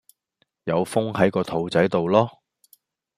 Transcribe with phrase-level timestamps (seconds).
[0.63, 2.39] 有風係個肚仔到囉